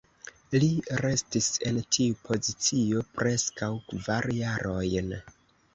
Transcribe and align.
Li 0.61 0.69
restis 1.05 1.49
en 1.71 1.77
tiu 1.97 2.17
pozicio 2.31 3.07
preskaŭ 3.21 3.73
kvar 3.95 4.33
jarojn. 4.43 5.19